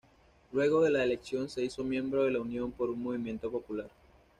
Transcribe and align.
Luego 0.51 0.81
de 0.81 0.89
la 0.89 1.03
elección 1.03 1.47
se 1.47 1.63
hizo 1.63 1.83
miembro 1.83 2.23
de 2.23 2.31
la 2.31 2.41
Unión 2.41 2.71
por 2.71 2.89
un 2.89 3.03
Movimiento 3.03 3.51
Popular. 3.51 3.87